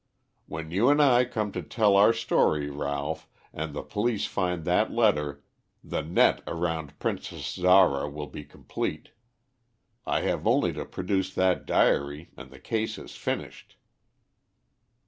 When 0.47 0.71
you 0.71 0.89
and 0.89 0.99
I 0.99 1.25
come 1.25 1.51
to 1.51 1.61
tell 1.61 1.95
our 1.95 2.11
story, 2.11 2.71
Ralph, 2.71 3.29
and 3.53 3.71
the 3.75 3.83
police 3.83 4.25
find 4.25 4.65
that 4.65 4.89
letter, 4.91 5.43
the 5.83 6.01
net 6.01 6.41
around 6.47 6.97
Princess 6.97 7.45
Zara 7.53 8.09
will 8.09 8.25
be 8.25 8.43
complete. 8.43 9.09
I 10.03 10.21
have 10.21 10.47
only 10.47 10.73
to 10.73 10.85
produce 10.85 11.31
that 11.35 11.67
diary 11.67 12.31
and 12.35 12.49
the 12.49 12.57
case 12.57 12.97
is 12.97 13.11
finished." 13.15 13.75